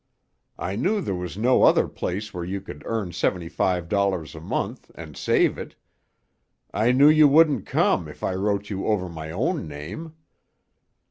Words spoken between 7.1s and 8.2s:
wouldn't come